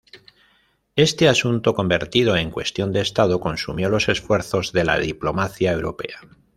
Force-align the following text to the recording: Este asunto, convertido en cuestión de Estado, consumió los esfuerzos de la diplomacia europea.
Este 0.95 1.29
asunto, 1.29 1.75
convertido 1.75 2.35
en 2.35 2.49
cuestión 2.49 2.91
de 2.91 3.01
Estado, 3.01 3.39
consumió 3.39 3.87
los 3.89 4.09
esfuerzos 4.09 4.71
de 4.71 4.83
la 4.83 4.97
diplomacia 4.97 5.71
europea. 5.73 6.17